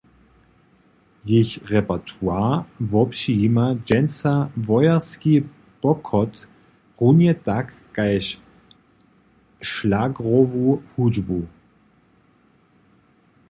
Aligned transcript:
Jich 1.27 1.53
repertoire 1.73 2.57
wopřijima 2.91 3.65
dźensa 3.87 4.33
wojerski 4.67 5.33
pochod 5.81 6.31
runje 6.97 7.33
tak 7.47 7.65
kaž 7.95 8.25
šlagrowu 9.69 10.67
hudźbu. 10.91 11.41